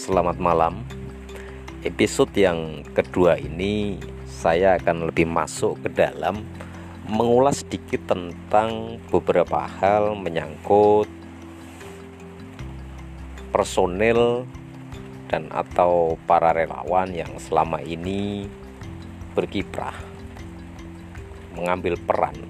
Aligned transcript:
selamat 0.00 0.40
malam. 0.40 0.80
Episode 1.84 2.32
yang 2.32 2.80
kedua 2.96 3.36
ini 3.36 4.00
saya 4.24 4.80
akan 4.80 5.12
lebih 5.12 5.28
masuk 5.28 5.76
ke 5.84 5.92
dalam 5.92 6.40
mengulas 7.04 7.60
sedikit 7.60 8.16
tentang 8.16 8.96
beberapa 9.12 9.68
hal 9.68 10.16
menyangkut 10.16 11.04
personil 13.52 14.48
dan 15.28 15.52
atau 15.52 16.16
para 16.24 16.56
relawan 16.56 17.12
yang 17.12 17.36
selama 17.36 17.84
ini 17.84 18.48
berkiprah 19.36 20.00
mengambil 21.52 22.00
peran 22.00 22.40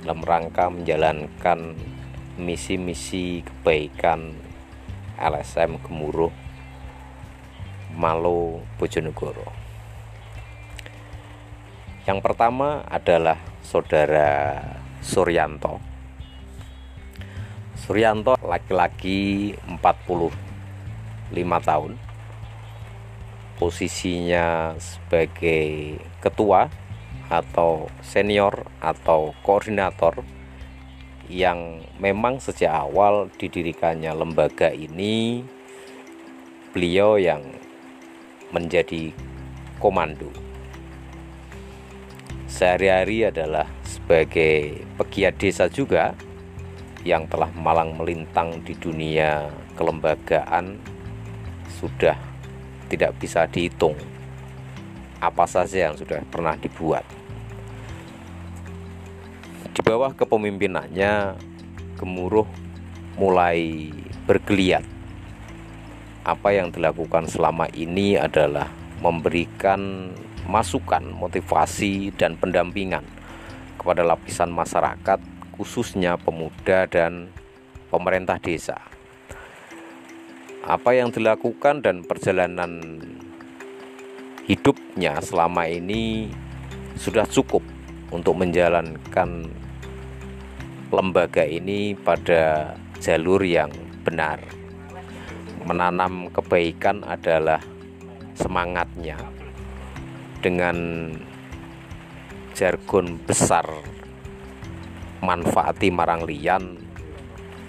dalam 0.00 0.24
rangka 0.24 0.72
menjalankan 0.72 1.76
misi-misi 2.40 3.44
kebaikan 3.44 4.32
LSM 5.20 5.76
Gemuruh 5.84 6.41
Malo 7.96 8.64
Bojonegoro. 8.80 9.48
Yang 12.02 12.18
pertama 12.18 12.82
adalah 12.90 13.38
saudara 13.62 14.58
Suryanto. 14.98 15.78
Suryanto 17.78 18.34
laki-laki 18.42 19.54
45 19.66 20.32
tahun. 21.62 21.92
Posisinya 23.58 24.74
sebagai 24.82 25.98
ketua 26.18 26.66
atau 27.30 27.86
senior 28.02 28.66
atau 28.82 29.30
koordinator 29.46 30.26
yang 31.30 31.80
memang 32.02 32.42
sejak 32.42 32.68
awal 32.68 33.30
didirikannya 33.38 34.10
lembaga 34.12 34.74
ini 34.74 35.46
beliau 36.74 37.16
yang 37.16 37.40
menjadi 38.52 39.10
komando. 39.80 40.30
Sehari-hari 42.46 43.26
adalah 43.26 43.66
sebagai 43.82 44.84
pegiat 45.00 45.34
desa 45.40 45.66
juga 45.72 46.12
yang 47.02 47.26
telah 47.26 47.50
malang 47.56 47.98
melintang 47.98 48.62
di 48.62 48.76
dunia 48.78 49.50
kelembagaan 49.74 50.78
sudah 51.80 52.14
tidak 52.86 53.16
bisa 53.18 53.48
dihitung 53.48 53.96
apa 55.18 55.48
saja 55.48 55.90
yang 55.90 55.96
sudah 55.98 56.22
pernah 56.28 56.54
dibuat. 56.60 57.02
Di 59.72 59.80
bawah 59.80 60.12
kepemimpinannya, 60.12 61.40
gemuruh 61.96 62.46
mulai 63.16 63.88
bergeliat 64.28 64.84
apa 66.22 66.54
yang 66.54 66.70
dilakukan 66.70 67.26
selama 67.26 67.66
ini 67.74 68.14
adalah 68.14 68.70
memberikan 69.02 70.10
masukan, 70.46 71.02
motivasi, 71.18 72.14
dan 72.14 72.38
pendampingan 72.38 73.02
kepada 73.78 74.06
lapisan 74.06 74.54
masyarakat, 74.54 75.18
khususnya 75.58 76.14
pemuda 76.14 76.86
dan 76.86 77.30
pemerintah 77.90 78.38
desa. 78.38 78.78
Apa 80.62 80.94
yang 80.94 81.10
dilakukan 81.10 81.82
dan 81.82 82.06
perjalanan 82.06 83.02
hidupnya 84.46 85.18
selama 85.18 85.66
ini 85.66 86.30
sudah 86.94 87.26
cukup 87.26 87.66
untuk 88.14 88.38
menjalankan 88.38 89.50
lembaga 90.94 91.42
ini 91.42 91.98
pada 91.98 92.74
jalur 93.02 93.42
yang 93.42 93.74
benar 94.06 94.61
menanam 95.72 96.28
kebaikan 96.28 97.00
adalah 97.00 97.64
semangatnya. 98.36 99.16
Dengan 100.44 100.76
jargon 102.52 103.16
besar 103.24 103.64
manfaati 105.24 105.88
marang 105.88 106.28
lian 106.28 106.76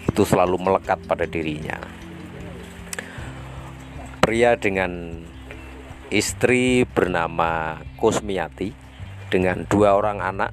itu 0.03 0.28
selalu 0.28 0.59
melekat 0.59 1.00
pada 1.08 1.24
dirinya. 1.24 1.80
Pria 4.19 4.59
dengan 4.59 5.24
istri 6.12 6.84
bernama 6.84 7.80
Kusmiati 7.96 8.75
dengan 9.31 9.63
dua 9.63 9.96
orang 9.96 10.19
anak 10.19 10.52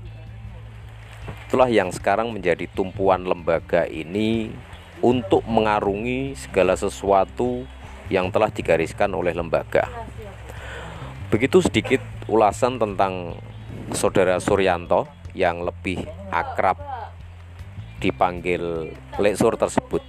itulah 1.50 1.66
yang 1.66 1.90
sekarang 1.90 2.30
menjadi 2.30 2.70
tumpuan 2.70 3.26
lembaga 3.26 3.82
ini 3.90 4.54
untuk 5.00 5.44
mengarungi 5.48 6.36
segala 6.36 6.76
sesuatu 6.76 7.64
yang 8.12 8.28
telah 8.28 8.52
digariskan 8.52 9.12
oleh 9.16 9.32
lembaga. 9.32 9.88
Begitu 11.30 11.62
sedikit 11.62 12.02
ulasan 12.26 12.76
tentang 12.76 13.38
saudara 13.94 14.36
Suryanto 14.42 15.06
yang 15.32 15.62
lebih 15.62 16.02
akrab 16.34 16.76
dipanggil 18.02 18.90
Leksur 19.20 19.54
tersebut. 19.54 20.02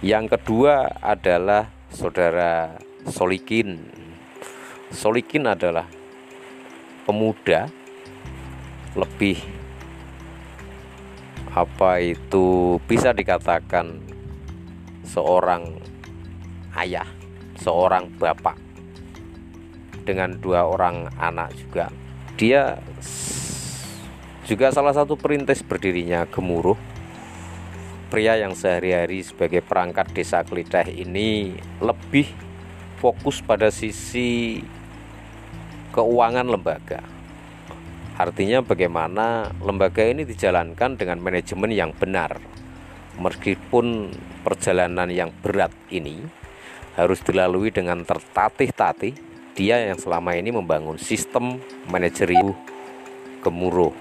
Yang 0.00 0.38
kedua 0.38 0.96
adalah 1.02 1.68
saudara 1.90 2.78
Solikin. 3.10 3.90
Solikin 4.94 5.50
adalah 5.50 5.84
pemuda 7.04 7.68
lebih 8.94 9.59
apa 11.50 11.98
itu 11.98 12.78
bisa 12.86 13.10
dikatakan 13.10 13.98
seorang 15.02 15.66
ayah, 16.78 17.06
seorang 17.58 18.06
bapak 18.14 18.54
dengan 20.06 20.38
dua 20.38 20.66
orang 20.66 21.10
anak 21.18 21.50
juga. 21.58 21.90
Dia 22.38 22.78
juga 24.46 24.70
salah 24.70 24.94
satu 24.94 25.18
perintis 25.18 25.62
berdirinya 25.66 26.26
Gemuruh. 26.30 26.78
Pria 28.10 28.34
yang 28.34 28.58
sehari-hari 28.58 29.22
sebagai 29.22 29.62
perangkat 29.62 30.10
desa 30.10 30.42
Kelidah 30.42 30.82
ini 30.90 31.54
lebih 31.78 32.26
fokus 32.98 33.38
pada 33.38 33.70
sisi 33.70 34.58
keuangan 35.94 36.42
lembaga 36.42 37.19
Artinya 38.20 38.60
bagaimana 38.60 39.48
lembaga 39.64 40.04
ini 40.04 40.28
dijalankan 40.28 41.00
dengan 41.00 41.24
manajemen 41.24 41.72
yang 41.72 41.96
benar. 41.96 42.36
Meskipun 43.16 44.12
perjalanan 44.44 45.08
yang 45.08 45.32
berat 45.40 45.72
ini 45.88 46.20
harus 47.00 47.24
dilalui 47.24 47.72
dengan 47.72 48.04
tertatih-tatih, 48.04 49.16
dia 49.56 49.88
yang 49.88 49.96
selama 49.96 50.36
ini 50.36 50.52
membangun 50.52 51.00
sistem 51.00 51.64
manajerial 51.88 52.52
gemuruh. 53.40 53.96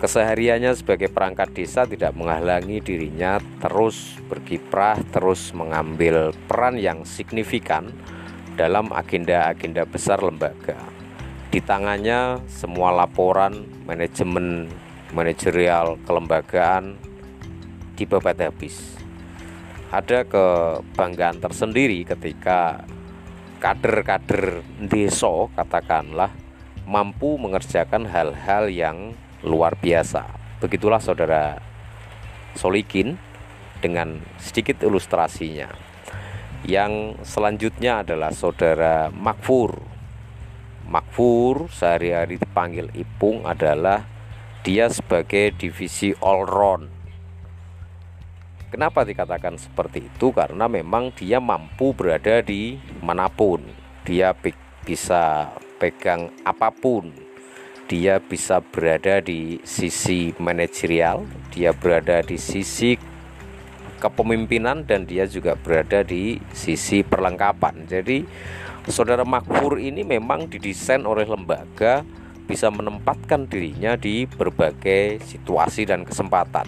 Kesehariannya 0.00 0.72
sebagai 0.72 1.12
perangkat 1.12 1.52
desa 1.52 1.84
tidak 1.84 2.16
menghalangi 2.16 2.80
dirinya 2.80 3.36
terus 3.60 4.16
berkiprah, 4.32 4.96
terus 5.12 5.52
mengambil 5.52 6.32
peran 6.48 6.80
yang 6.80 7.04
signifikan 7.04 7.92
dalam 8.56 8.88
agenda-agenda 8.96 9.84
besar 9.84 10.24
lembaga 10.24 11.01
di 11.52 11.60
tangannya 11.60 12.40
semua 12.48 12.88
laporan 12.96 13.68
manajemen 13.84 14.72
manajerial 15.12 16.00
kelembagaan 16.08 16.96
dibabat 17.92 18.40
habis. 18.40 18.96
Ada 19.92 20.24
kebanggaan 20.24 21.44
tersendiri 21.44 22.08
ketika 22.08 22.80
kader-kader 23.60 24.64
deso 24.80 25.52
katakanlah 25.52 26.32
mampu 26.88 27.36
mengerjakan 27.36 28.08
hal-hal 28.08 28.72
yang 28.72 29.12
luar 29.44 29.76
biasa. 29.76 30.24
Begitulah 30.56 31.04
saudara 31.04 31.60
Solikin 32.56 33.20
dengan 33.84 34.24
sedikit 34.40 34.80
ilustrasinya. 34.80 35.68
Yang 36.64 37.20
selanjutnya 37.28 38.00
adalah 38.00 38.32
saudara 38.32 39.12
Makfur 39.12 39.91
Makfur 40.92 41.72
sehari-hari 41.72 42.36
dipanggil 42.36 42.92
Ipung 42.92 43.48
adalah 43.48 44.04
dia 44.60 44.92
sebagai 44.92 45.56
divisi 45.56 46.12
all 46.20 46.44
round. 46.44 46.92
Kenapa 48.68 49.00
dikatakan 49.00 49.56
seperti 49.56 50.12
itu? 50.12 50.36
Karena 50.36 50.68
memang 50.68 51.16
dia 51.16 51.40
mampu 51.40 51.96
berada 51.96 52.44
di 52.44 52.76
mana 53.00 53.32
pun. 53.32 53.64
Dia 54.04 54.36
bisa 54.84 55.48
pegang 55.80 56.28
apa 56.44 56.68
pun. 56.68 57.08
Dia 57.88 58.20
bisa 58.20 58.60
berada 58.60 59.24
di 59.24 59.64
sisi 59.64 60.36
manajerial, 60.36 61.24
dia 61.56 61.72
berada 61.72 62.20
di 62.20 62.36
sisi 62.36 63.00
kepemimpinan 63.96 64.84
dan 64.84 65.08
dia 65.08 65.24
juga 65.24 65.56
berada 65.56 66.04
di 66.04 66.36
sisi 66.52 67.00
perlengkapan. 67.00 67.88
Jadi 67.88 68.24
Saudara 68.90 69.22
Makfur 69.22 69.78
ini 69.78 70.02
memang 70.02 70.50
didesain 70.50 71.06
oleh 71.06 71.22
lembaga 71.22 72.02
bisa 72.50 72.66
menempatkan 72.66 73.46
dirinya 73.46 73.94
di 73.94 74.26
berbagai 74.26 75.22
situasi 75.22 75.86
dan 75.86 76.02
kesempatan. 76.02 76.66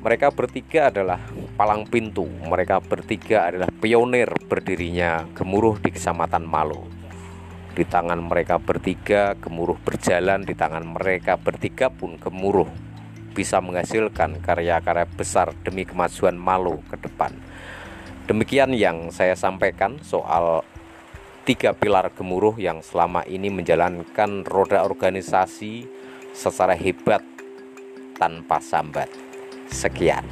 Mereka 0.00 0.32
bertiga 0.32 0.88
adalah 0.88 1.20
palang 1.60 1.84
pintu, 1.84 2.24
mereka 2.24 2.80
bertiga 2.80 3.52
adalah 3.52 3.68
pionir 3.68 4.32
berdirinya 4.48 5.28
gemuruh 5.36 5.76
di 5.76 5.92
Kecamatan 5.92 6.48
Malo. 6.48 6.88
Di 7.76 7.84
tangan 7.84 8.18
mereka 8.24 8.56
bertiga, 8.56 9.36
gemuruh 9.36 9.76
berjalan, 9.76 10.42
di 10.42 10.56
tangan 10.56 10.88
mereka 10.88 11.36
bertiga 11.36 11.92
pun 11.92 12.16
gemuruh 12.16 12.66
bisa 13.36 13.60
menghasilkan 13.60 14.40
karya-karya 14.40 15.04
besar 15.04 15.52
demi 15.64 15.84
kemajuan 15.84 16.34
Malo 16.34 16.80
ke 16.88 16.96
depan. 16.96 17.36
Demikian 18.32 18.72
yang 18.72 19.12
saya 19.12 19.36
sampaikan 19.36 20.00
soal 20.00 20.64
tiga 21.44 21.76
pilar 21.76 22.08
gemuruh 22.16 22.56
yang 22.56 22.80
selama 22.80 23.28
ini 23.28 23.52
menjalankan 23.52 24.48
roda 24.48 24.88
organisasi 24.88 25.84
secara 26.32 26.72
hebat 26.72 27.20
tanpa 28.16 28.56
sambat. 28.56 29.12
Sekian. 29.68 30.24